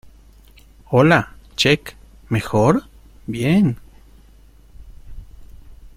Hola. 0.89 1.35
Check.¿ 1.55 1.95
mejor? 2.29 2.85
bien. 3.27 3.77